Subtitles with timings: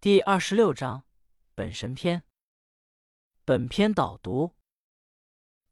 [0.00, 1.04] 第二十六章
[1.56, 2.22] 本神篇。
[3.44, 4.54] 本篇导读：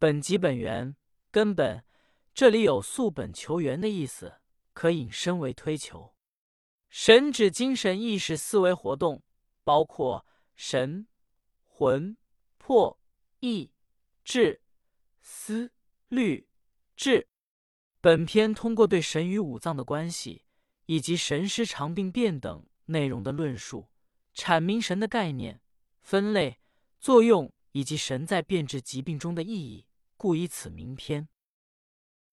[0.00, 0.96] 本集本源
[1.30, 1.84] 根本，
[2.34, 4.41] 这里有溯本求源的意思，
[4.73, 6.17] 可引申为推求。
[6.89, 9.23] 神指精神意识思维活动，
[9.62, 11.06] 包括神、
[11.62, 12.16] 魂、
[12.58, 12.98] 魄、
[13.38, 13.70] 意、
[14.24, 14.61] 志、
[15.20, 15.70] 思、
[16.08, 16.48] 虑、
[16.96, 17.29] 智。
[18.00, 20.45] 本篇通过对神与五脏的关系，
[20.86, 23.88] 以及神师常病变等内容的论述，
[24.37, 25.61] 阐明神的概念、
[26.00, 26.61] 分类、
[27.00, 27.50] 作用。
[27.72, 29.86] 以及神在变质疾病中的意义，
[30.17, 31.29] 故以此名篇。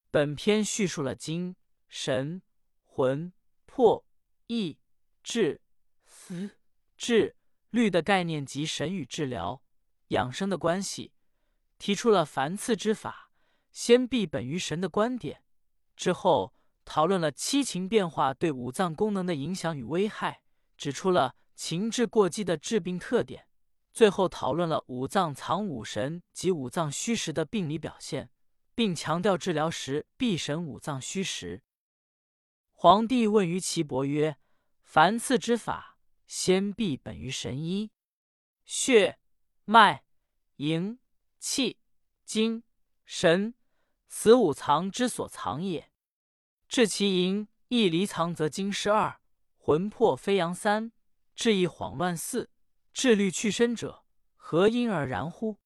[0.10, 1.58] 本篇叙述了精
[1.90, 2.42] 神、
[2.86, 3.34] 魂、
[3.66, 4.06] 魄、
[4.48, 4.80] 意、
[5.22, 5.60] 志、
[6.06, 6.52] 思、
[6.96, 7.36] 智、
[7.72, 9.62] 虑的概念及神与治疗、
[10.08, 11.12] 养生的关系，
[11.78, 13.30] 提出了凡次之法
[13.70, 15.44] 先必本于神的观点。
[15.98, 16.54] 之后
[16.86, 20.44] 讨论了七情变化对五脏功能的影响与危害，
[20.78, 23.48] 指出了情志过激的治病特点。
[23.92, 28.32] 最后讨论了五脏藏五神及五脏虚实的病理表现，
[28.74, 31.62] 并强调治疗时必审五脏虚实。
[32.72, 34.38] 皇帝问于岐伯曰
[34.82, 37.92] ：“凡次之法，先必本于神医，
[38.66, 39.20] 血
[39.66, 40.04] 脉
[40.56, 40.98] 营
[41.38, 41.78] 气
[42.26, 42.64] 精
[43.06, 43.54] 神，
[44.08, 45.92] 此五藏之所藏也。
[46.68, 49.22] 治其营一离藏，则精失二，
[49.56, 50.92] 魂魄飞扬三，
[51.36, 52.50] 至意恍乱四。”
[52.94, 55.60] 至虑去身者，何因而然乎？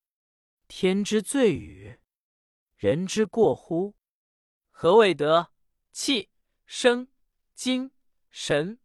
[0.70, 2.00] 天之罪与？
[2.78, 3.98] 人之过乎？
[4.72, 5.52] 何谓得
[5.92, 6.30] 气
[6.66, 7.10] 生
[7.54, 7.92] 精
[8.30, 8.80] 神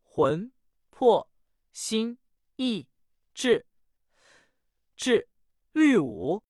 [0.00, 0.52] 魂
[0.90, 1.28] 魄
[1.72, 2.18] 心
[2.54, 2.88] 意
[3.34, 3.66] 志
[4.94, 5.28] 志
[5.72, 6.44] 律五？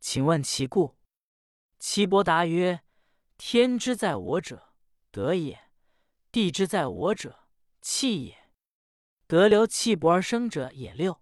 [0.00, 0.96] 请问其故？
[1.78, 2.82] 岐伯答曰：
[3.36, 4.74] 天之在我者，
[5.12, 5.70] 德也；
[6.32, 7.46] 地之在我者，
[7.80, 8.43] 气也。
[9.34, 11.20] 得流气薄而生者也六，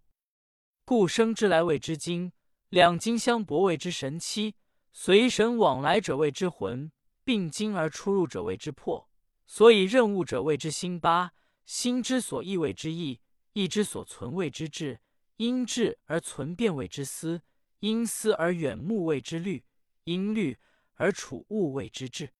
[0.85, 2.31] 故生之来谓之精，
[2.69, 4.55] 两精相搏谓之神七，
[4.93, 6.93] 随神往来者谓之魂，
[7.25, 9.09] 并精而出入者谓之魄，
[9.47, 11.33] 所以任务者谓之心八，
[11.65, 13.19] 心之所意谓之意，
[13.55, 15.01] 意之所存谓之志，
[15.39, 17.41] 因志而存变谓之思，
[17.79, 19.65] 因思而远目谓之虑，
[20.05, 20.59] 因虑
[20.97, 22.35] 而处物谓之志。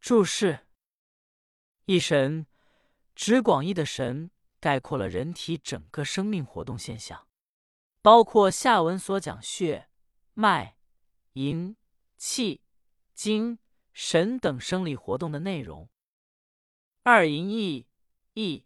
[0.00, 0.60] 注释：
[1.84, 2.46] 一神
[3.14, 4.30] 指广义的神。
[4.64, 7.28] 概括了人体整个生命活动现象，
[8.00, 9.90] 包括下文所讲血
[10.32, 10.78] 脉、
[11.34, 11.76] 营、
[12.16, 12.62] 气、
[13.12, 13.58] 精、
[13.92, 15.90] 神等生理活动的内容。
[17.02, 17.86] 二淫意
[18.32, 18.64] 意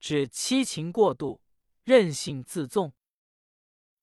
[0.00, 1.40] 指七情过度、
[1.84, 2.92] 任性自纵。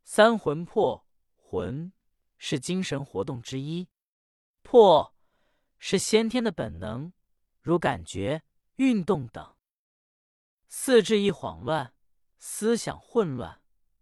[0.05, 1.91] 三魂魄魂
[2.37, 3.89] 是精神活动之一，
[4.61, 5.13] 魄
[5.79, 7.11] 是先天的本能，
[7.59, 8.43] 如感觉、
[8.77, 9.54] 运动等。
[10.67, 11.93] 四志一慌乱，
[12.37, 13.61] 思想混乱，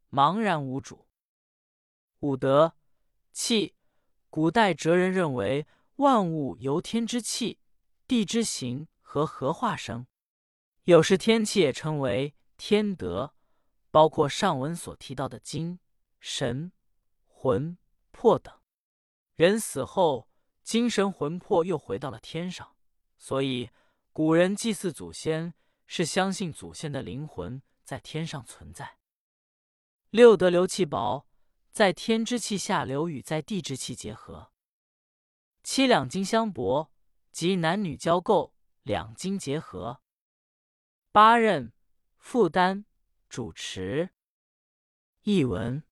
[0.10, 1.08] 茫然无主。
[2.20, 2.76] 五德
[3.32, 3.76] 气，
[4.30, 7.60] 古代哲人认为万物由天之气、
[8.08, 10.08] 地之形和合化生，
[10.84, 13.34] 有时天气也称为天德，
[13.92, 15.80] 包括上文所提到的精
[16.20, 16.72] 神、
[17.28, 17.78] 魂、
[18.12, 18.58] 魄等。
[19.36, 20.30] 人死后，
[20.64, 22.76] 精神魂魄又回到了天上，
[23.18, 23.70] 所以
[24.12, 25.54] 古人祭祀祖先。
[25.96, 28.98] 是相信祖先的灵魂在天上存在。
[30.10, 31.28] 六德流气薄，
[31.70, 34.52] 在天之气下流与在地之气结合。
[35.62, 36.92] 七两金相搏，
[37.32, 40.02] 即男女交媾，两金结合。
[41.12, 41.72] 八任
[42.18, 42.86] 负担
[43.30, 44.10] 主持。
[45.22, 45.84] 译文：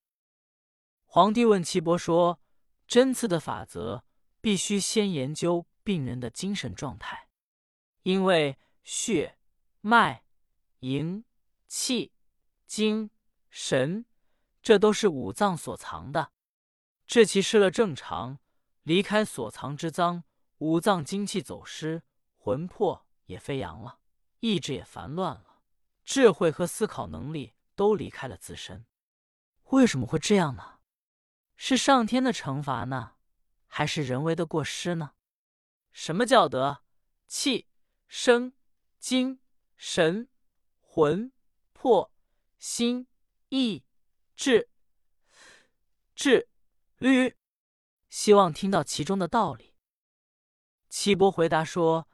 [1.05, 2.41] 皇帝问岐伯说
[2.87, 4.03] ：“针刺的法则
[4.41, 7.27] 必须先研究病人的精神状态，
[8.01, 9.37] 因为血。”
[9.81, 10.23] 脉、
[10.79, 11.25] 营、
[11.67, 12.13] 气、
[12.65, 13.09] 精、
[13.49, 14.05] 神，
[14.61, 16.31] 这都是五脏所藏的。
[17.05, 18.39] 治其失了正常，
[18.83, 20.23] 离开所藏之脏，
[20.59, 22.03] 五脏精气走失，
[22.37, 23.99] 魂魄也飞扬了，
[24.39, 25.61] 意志也烦乱了，
[26.05, 28.85] 智慧和思考能力都离开了自身。
[29.71, 30.79] 为什么会这样呢？
[31.57, 33.15] 是上天的惩罚呢，
[33.67, 35.13] 还是人为的过失呢？
[35.91, 36.83] 什么叫得
[37.27, 37.67] 气
[38.07, 38.53] 生
[38.97, 39.40] 精？
[39.83, 40.29] 神、
[40.79, 41.31] 魂、
[41.73, 42.11] 魄、
[42.59, 43.07] 心、
[43.49, 43.83] 意、
[44.35, 44.69] 志、
[46.13, 46.47] 志、
[46.99, 47.35] 虑，
[48.07, 49.73] 希望听到其中的道理。
[50.87, 52.07] 岐伯回答说：“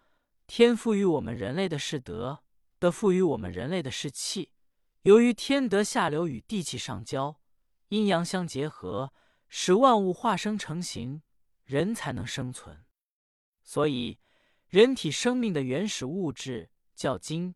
[0.48, 2.42] 天赋予我们人类的是德，
[2.80, 4.54] 德赋予我们人类的是气。
[5.02, 7.42] 由于天德下流与地气上交，
[7.90, 9.12] 阴阳相结合，
[9.50, 11.22] 使万物化生成形，
[11.66, 12.86] 人才能生存。
[13.62, 14.19] 所以，
[14.69, 17.54] 人体生命的原始物质。”叫精，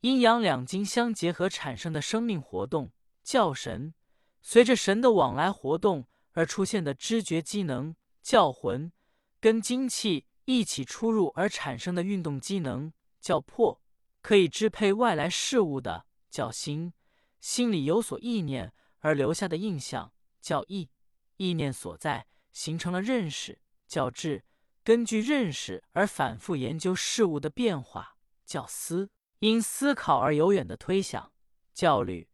[0.00, 2.92] 阴阳两经相结合产生的生命活动
[3.24, 3.94] 叫神，
[4.40, 8.92] 随着神的往来活动而出现的知觉机能叫魂，
[9.40, 13.82] 跟精气一起出入而产生的运动机能叫魄，
[14.22, 16.92] 可以支配外来事物的叫心，
[17.40, 20.90] 心里有所意念而留下的印象叫意，
[21.38, 24.44] 意念所在形成了认识叫智，
[24.84, 28.16] 根据认识而反复研究事物的变化
[28.46, 29.10] 叫思。
[29.40, 31.32] 因思考而有远的推想，
[31.72, 32.28] 教虑；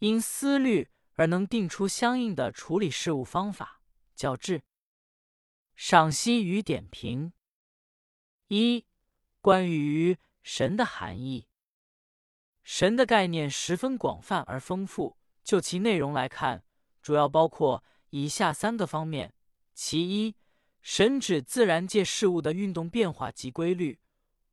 [0.00, 3.80] 因思虑而能定出相应的处理事物方法，
[4.16, 4.62] 叫智。
[5.76, 7.32] 赏析与点评：
[8.48, 8.84] 一、
[9.40, 11.46] 关于神的含义。
[12.64, 16.64] 神的概念十分广泛而丰富，就其内容来看，
[17.00, 19.32] 主要包括以下三个方面：
[19.72, 20.34] 其一，
[20.82, 24.00] 神指自然界事物的运动变化及规律，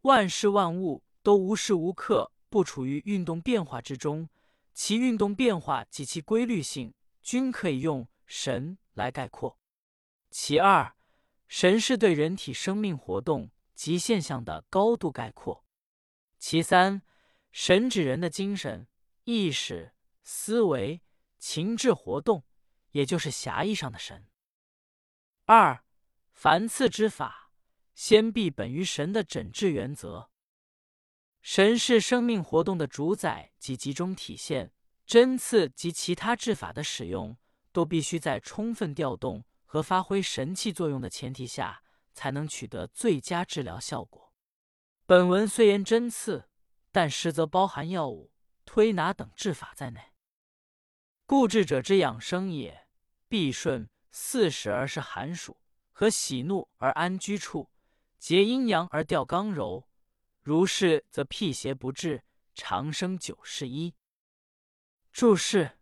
[0.02, 1.04] 万事万物。
[1.28, 4.30] 都无时无刻不处于运动变化之中，
[4.74, 9.60] 其运动变化及其规律性均可以用神来概括。
[10.30, 10.96] 其二，
[11.50, 15.66] 神是对人体生命活动及现象的高度概括。
[16.40, 17.02] 其三，
[17.52, 18.88] 神指人的精神、
[19.26, 19.92] 意识、
[20.24, 21.02] 思维、
[21.38, 22.46] 情志活动，
[22.92, 24.26] 也就是狭义上的神。
[25.44, 25.84] 二，
[26.32, 27.52] 凡次之法，
[27.94, 30.30] 先必本于神的诊治原则。
[31.50, 34.74] 神是生命活动的主宰及集中体现，
[35.06, 37.38] 针刺及其他治法的使用，
[37.72, 41.84] 都必须在充分调动和发挥神气作用的前提下，
[42.14, 44.34] 才能取得最佳治疗效果。
[45.06, 46.50] 本文虽言针刺，
[46.92, 48.34] 但实则包含药物、
[48.66, 50.02] 推拿等治法在内。
[51.26, 52.90] 故治者之养生也，
[53.30, 55.56] 必顺四时而是寒暑，
[55.94, 57.70] 和喜怒而安居处，
[58.20, 59.87] 结阴阳而调刚柔。
[60.48, 62.24] 如是，则辟邪不至，
[62.56, 63.94] 长生久视一。
[65.12, 65.78] 注释：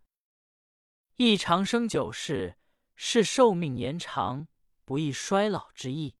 [1.14, 2.56] 一长生久视，
[2.96, 4.48] 是寿命延长、
[4.84, 6.16] 不易衰老之意。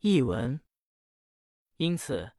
[0.00, 0.60] 译文：
[1.76, 2.32] 因此，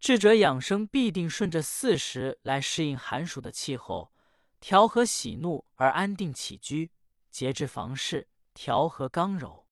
[0.00, 4.12] 智者养生必定顺着四时来适应寒暑的气候，
[4.58, 6.90] 调和喜怒而安定起居，
[7.30, 9.68] 节制房事，调和刚柔，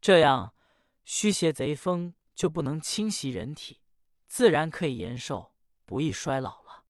[0.00, 0.56] 这样
[1.04, 3.78] 虚邪贼风就不能侵袭人体。
[4.32, 5.52] 自然可以延寿，
[5.84, 6.86] 不易衰老了。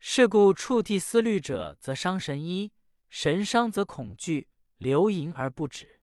[0.00, 2.72] 是故触涕思虑者，则伤神一；
[3.08, 4.48] 神伤则恐惧，
[4.78, 6.00] 流淫而不止；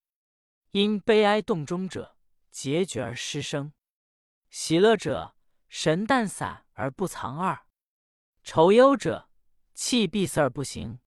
[0.71, 2.15] 因悲哀动中者，
[2.49, 3.73] 结绝而失声；
[4.49, 5.35] 喜乐者，
[5.67, 7.65] 神淡散而不藏二；
[8.41, 9.29] 愁忧者，
[9.73, 10.99] 气闭塞而不行；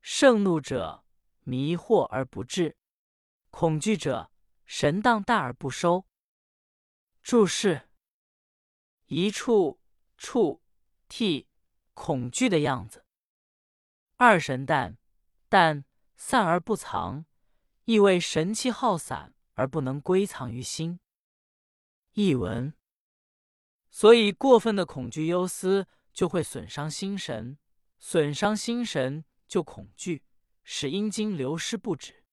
[0.00, 1.04] 盛怒者，
[1.42, 2.74] 迷惑而不治；
[3.50, 4.30] 恐惧者，
[4.64, 6.06] 神荡大而不收。
[7.22, 7.85] 注释。
[9.06, 9.80] 一处
[10.16, 10.62] 处
[11.08, 11.48] 替
[11.94, 13.04] 恐惧的样子。
[14.16, 14.98] 二神淡
[15.48, 15.84] 淡
[16.16, 17.24] 散而不藏，
[17.84, 21.00] 意味神气耗散而不能归藏于心。
[22.12, 22.74] 译文：
[23.90, 27.58] 所以过分的恐惧忧思就会损伤心神，
[27.98, 30.24] 损伤心神就恐惧，
[30.64, 32.24] 使阴精流失不止。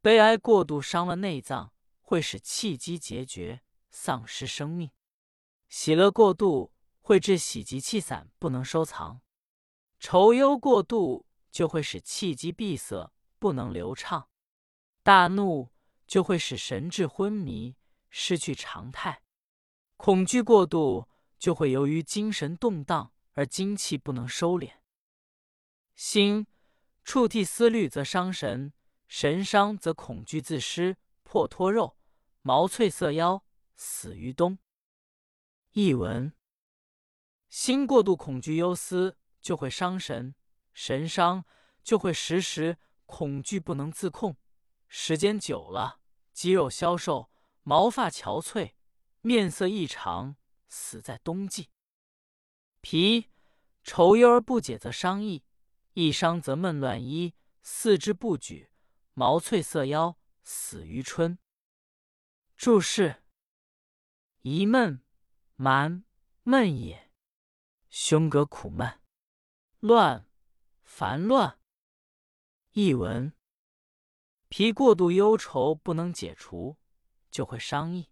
[0.00, 4.90] 悲哀过度伤了内脏，会使气机结绝，丧失生命。
[5.70, 9.20] 喜乐过度会致喜极气散，不能收藏；
[10.00, 14.28] 愁忧过度就会使气机闭塞，不能流畅；
[15.04, 15.70] 大怒
[16.08, 17.76] 就会使神志昏迷，
[18.10, 19.22] 失去常态；
[19.96, 24.72] 恐惧过度就会由于精神动荡而精气不能收敛。
[25.94, 26.48] 心
[27.04, 28.72] 触涕思虑则伤神，
[29.06, 31.96] 神伤则恐惧自失，破脱肉，
[32.42, 33.44] 毛脆色妖，
[33.76, 34.58] 死于冬。
[35.72, 36.32] 译文：
[37.48, 40.34] 心过度恐惧忧思，就会伤神；
[40.74, 41.44] 神伤
[41.84, 44.36] 就会时时恐惧不能自控。
[44.88, 46.00] 时间久了，
[46.32, 47.30] 肌肉消瘦，
[47.62, 48.72] 毛发憔悴，
[49.20, 50.34] 面色异常，
[50.68, 51.70] 死在冬季。
[52.80, 53.30] 脾
[53.84, 55.44] 愁忧而不解，则伤意；
[55.92, 58.72] 一伤则闷乱衣，四肢不举，
[59.14, 61.38] 毛脆色腰，死于春。
[62.56, 63.22] 注释：
[64.42, 65.00] 一闷。
[65.62, 66.04] 蛮
[66.42, 67.12] 闷也，
[67.90, 68.98] 胸膈苦闷，
[69.80, 70.26] 乱
[70.82, 71.58] 烦乱。
[72.70, 73.34] 译文：
[74.48, 76.78] 脾过度忧愁不能解除，
[77.30, 78.08] 就会伤意；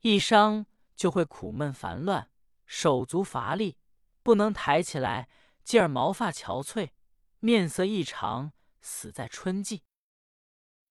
[0.00, 0.64] 一伤
[0.96, 2.30] 就会苦闷烦乱，
[2.64, 3.76] 手足乏力，
[4.22, 5.28] 不能抬起来，
[5.62, 6.92] 继而毛发憔悴，
[7.40, 9.82] 面色异常，死在春季。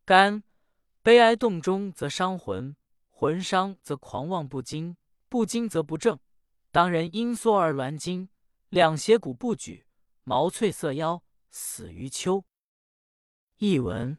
[0.06, 0.44] 肝
[1.02, 2.76] 悲哀动中则伤魂，
[3.10, 4.96] 魂伤则狂妄不惊。
[5.32, 6.20] 不惊则不正，
[6.72, 8.28] 当人因缩而挛筋，
[8.68, 9.88] 两胁骨不举，
[10.26, 12.44] 毛脆色腰，死于秋。
[13.56, 14.18] 译文：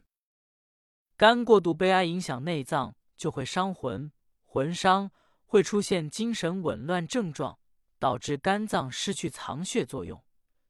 [1.15, 4.11] 肝过度悲哀影响内脏，就会伤魂，
[4.43, 5.11] 魂伤
[5.45, 7.59] 会出现精神紊乱症状，
[7.99, 10.19] 导致肝脏失去藏血作用，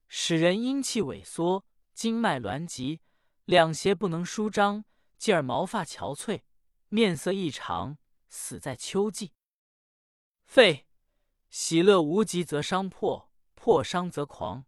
[0.09, 2.99] 使人阴气萎缩，经脉挛急，
[3.45, 4.83] 两胁不能舒张，
[5.17, 6.41] 继而毛发憔悴，
[6.89, 7.97] 面色异常，
[8.27, 9.31] 死在秋季。
[10.45, 10.87] 肺，
[11.49, 14.65] 喜乐无极则伤魄，魄伤则狂，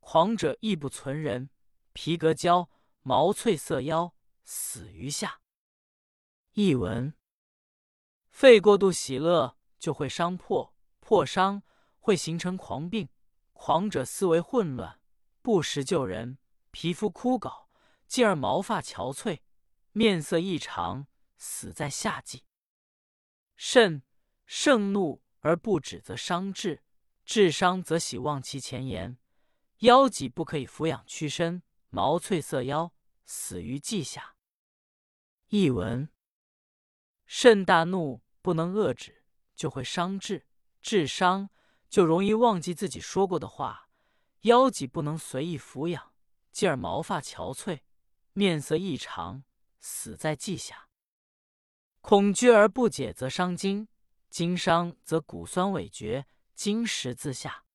[0.00, 1.50] 狂者亦不存人，
[1.92, 2.70] 皮革焦。
[3.04, 4.14] 毛脆色妖，
[4.44, 5.40] 死于夏。
[6.52, 7.14] 译文：
[8.30, 11.64] 肺过度喜乐就会伤破，破伤
[11.98, 13.08] 会形成狂病，
[13.52, 15.00] 狂者思维混乱，
[15.42, 16.38] 不识救人，
[16.70, 17.66] 皮肤枯槁，
[18.06, 19.40] 继而毛发憔悴，
[19.90, 22.44] 面色异常，死在夏季。
[23.56, 24.04] 肾，
[24.54, 26.82] 盛怒而不止则伤志，
[27.24, 29.16] 志伤则喜忘其前言，
[29.78, 31.62] 腰脊不可以俯仰屈伸。
[31.88, 32.92] 毛脆色腰，
[33.24, 34.36] 死于季下。
[35.48, 36.10] 译文：
[37.24, 39.24] 甚大怒不能遏止，
[39.56, 40.44] 就会伤志；
[40.82, 41.48] 志伤
[41.88, 43.88] 就容易忘记自己说过的话；
[44.42, 46.12] 腰脊不能随意俯仰，
[46.50, 47.80] 继而毛发憔悴，
[48.34, 49.44] 面色异常，
[49.80, 50.90] 死在季下。
[52.02, 53.88] 恐惧而不解则伤筋，
[54.32, 57.66] 经伤则骨酸萎绝，筋实自下。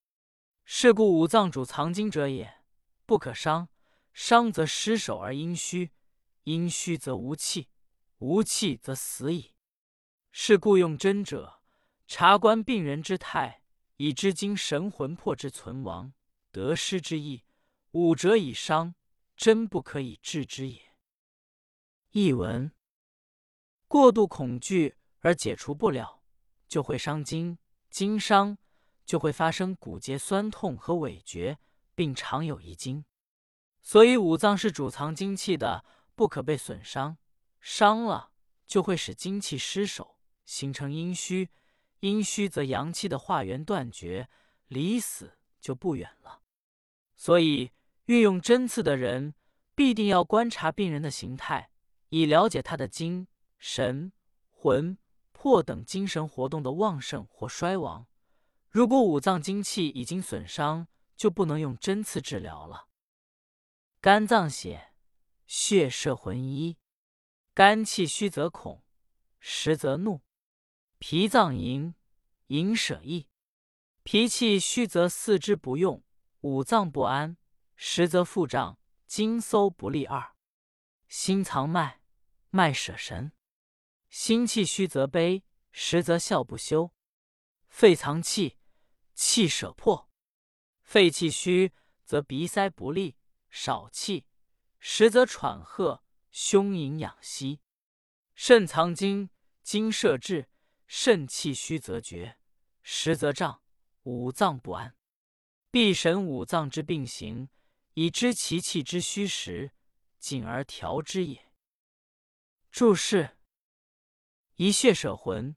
[0.66, 2.64] 是故五脏主藏精者也，
[3.06, 3.70] 不可伤。
[4.12, 5.92] 伤则失守而阴虚，
[6.46, 7.70] 阴虚则无气，
[8.18, 9.54] 无气则死矣。
[10.32, 11.62] 是故用针者，
[12.08, 13.62] 察观病人之态，
[13.98, 16.12] 以知精神魂魄之存亡
[16.52, 17.44] 得失之意。
[17.92, 18.96] 五者以伤，
[19.36, 20.82] 真不可以治之也。
[22.14, 22.72] 译文：
[23.88, 26.17] 过度恐惧而解除不了，
[26.68, 27.58] 就会伤筋；
[27.90, 28.58] 筋伤
[29.06, 31.58] 就会发生骨节酸痛和萎绝，
[31.96, 33.06] 并常有遗精。
[33.82, 37.18] 所以五脏是主藏精气的，不可被损伤。
[37.60, 38.32] 伤了
[38.66, 41.50] 就会使精气失守，形成阴虚。
[42.02, 44.30] 阴虚则阳气的化源断绝，
[44.68, 46.42] 离死就不远了。
[47.16, 47.72] 所以
[48.06, 49.34] 运用针刺的人，
[49.74, 51.72] 必定要观察病人的形态，
[52.10, 54.12] 以了解他的精神、
[54.52, 54.98] 魂、
[55.40, 58.08] 魄等精神活动的旺盛或衰亡。
[58.72, 62.88] 如果五脏精气已经损伤，就不能用针刺治疗了。
[64.02, 64.94] 肝脏血，
[65.46, 66.78] 血摄魂一。
[67.54, 68.82] 肝气虚则恐，
[69.40, 70.22] 实则怒。
[70.98, 71.94] 脾脏营，
[72.48, 73.28] 营舍意。
[74.02, 76.04] 脾气虚则四肢不用，
[76.42, 77.38] 五脏不安，
[77.76, 80.34] 实则腹胀，经搜不利二。
[81.08, 82.02] 心藏脉，
[82.50, 83.32] 脉舍神。
[84.10, 86.94] 心气虚则悲，实则笑不休。
[87.68, 88.58] 肺藏气，
[89.14, 90.10] 气舍魄。
[90.82, 91.74] 肺气虚
[92.04, 93.18] 则鼻塞不利。
[93.50, 94.26] 少气，
[94.78, 97.62] 实则喘喝；胸隐养息。
[98.36, 99.30] 肾藏精，
[99.64, 100.50] 精摄志。
[100.86, 102.38] 肾气虚则绝，
[102.82, 103.62] 实则胀，
[104.04, 104.96] 五脏不安。
[105.70, 107.50] 必审五脏之病形，
[107.94, 109.74] 以知其气之虚实，
[110.18, 111.52] 进而调之也。
[112.72, 113.37] 注释：
[114.60, 115.56] 一血舍魂，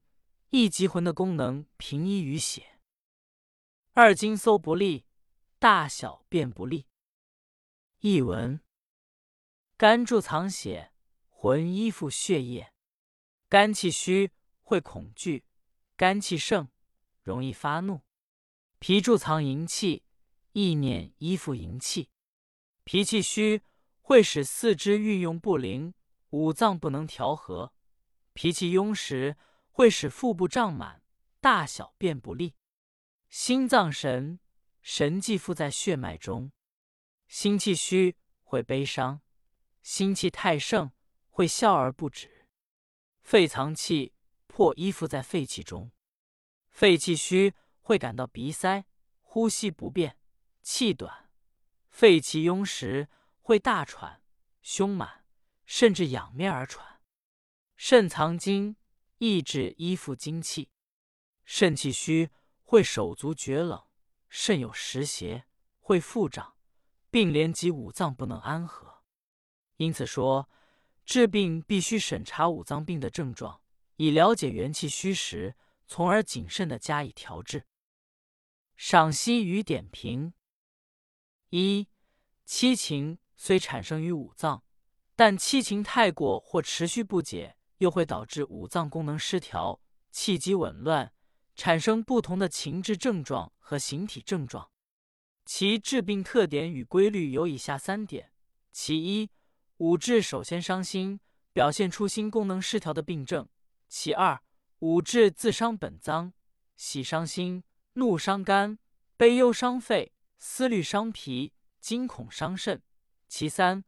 [0.50, 2.78] 一集魂的功能平依于血；
[3.94, 5.06] 二经搜不利，
[5.58, 6.86] 大小便不利。
[8.00, 8.60] 译文：
[9.78, 10.92] 肝贮藏血，
[11.30, 12.74] 魂依附血液。
[13.48, 15.46] 肝气虚会恐惧，
[15.96, 16.68] 肝气盛
[17.22, 18.02] 容易发怒。
[18.80, 20.04] 脾贮藏营气，
[20.52, 22.10] 意念依附营气。
[22.84, 23.62] 脾气虚
[24.02, 25.94] 会使四肢运用不灵，
[26.28, 27.72] 五脏不能调和。
[28.32, 29.36] 脾气壅实
[29.70, 31.02] 会使腹部胀满，
[31.40, 32.54] 大小便不利。
[33.28, 34.40] 心脏神，
[34.82, 36.52] 神气附在血脉中。
[37.28, 39.20] 心气虚会悲伤，
[39.82, 40.90] 心气太盛
[41.28, 42.46] 会笑而不止。
[43.22, 44.14] 肺藏气，
[44.48, 45.92] 魄依附在肺气中。
[46.68, 48.84] 肺气虚会感到鼻塞，
[49.20, 50.16] 呼吸不便，
[50.62, 51.30] 气短。
[51.88, 53.08] 肺气壅实
[53.40, 54.22] 会大喘，
[54.60, 55.24] 胸满，
[55.64, 56.89] 甚至仰面而喘。
[57.82, 58.76] 肾藏精，
[59.16, 60.68] 意志依附精气。
[61.46, 62.28] 肾气虚
[62.62, 63.86] 会手足厥冷，
[64.28, 65.46] 肾有实邪，
[65.78, 66.58] 会腹胀。
[67.08, 69.02] 并连及五脏不能安和，
[69.78, 70.50] 因此说
[71.06, 73.62] 治病必须审查五脏病的症状，
[73.96, 75.56] 以了解元气虚实，
[75.86, 77.66] 从而谨慎的加以调治。
[78.76, 80.34] 赏析与点评：
[81.48, 81.88] 一、
[82.44, 84.62] 七情虽产生于五脏，
[85.16, 91.12] 但七情太过或持续不解，又会导致五脏功能失调、气机紊乱，
[91.54, 94.70] 产生不同的情志症状和形体症状。
[95.46, 98.32] 其致病特点与规律有以下三点：
[98.70, 99.30] 其一，
[99.78, 101.20] 五志首先伤心，
[101.54, 103.46] 表现出心功能失调的病症；
[103.88, 104.42] 其二，
[104.80, 106.34] 五志自伤本脏，
[106.76, 108.78] 喜伤心，怒伤肝，
[109.16, 112.80] 悲忧伤肺，思虑伤脾，惊恐伤肾；
[113.26, 113.82] 其三，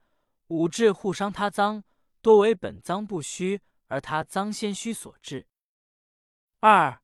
[0.46, 1.84] 五志互伤他脏，
[2.22, 3.60] 多为本脏不虚，
[3.92, 5.46] 而他脏先虚所致。
[6.60, 7.02] 二，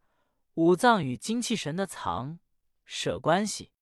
[0.54, 2.38] 五脏与精气神的藏
[2.87, 3.73] 舍关系。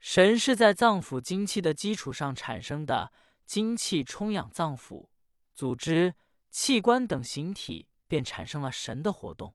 [0.00, 3.12] 神是在脏腑精气的基础上产生的，
[3.44, 5.10] 精气充养脏腑、
[5.54, 6.16] 组织、
[6.50, 9.54] 器官等形体，便产生了神的活动。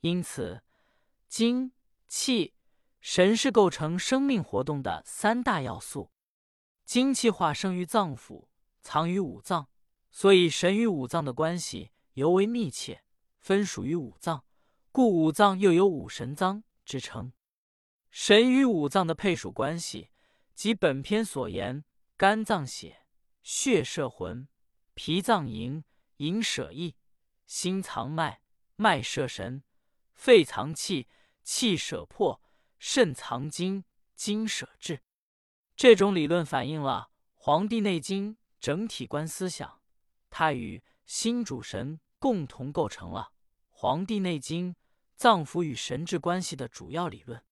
[0.00, 0.62] 因此，
[1.26, 1.72] 精、
[2.06, 2.52] 气、
[3.00, 6.12] 神是构成生命活动的三大要素。
[6.84, 8.48] 精气化生于脏腑，
[8.82, 9.70] 藏于五脏，
[10.12, 13.02] 所以神与五脏的关系尤为密切，
[13.40, 14.44] 分属于五脏，
[14.92, 17.32] 故五脏又有五神脏之称。
[18.10, 20.10] 神与五脏的配属关系，
[20.54, 21.84] 即本篇所言：
[22.18, 23.06] 肝脏血，
[23.42, 24.48] 血摄魂；
[24.92, 25.82] 脾脏营，
[26.18, 26.96] 营舍意；
[27.46, 28.42] 心藏脉，
[28.76, 29.62] 脉摄神；
[30.14, 31.08] 肺藏气，
[31.42, 32.42] 气舍魄；
[32.78, 35.00] 肾藏精，精舍志。
[35.74, 39.80] 这种理论反映了《黄帝内经》整体观思想，
[40.32, 43.32] 它与心主神共同构成了
[43.68, 44.72] 《黄帝内经》
[45.14, 47.44] 脏腑与神志关系的主要理论。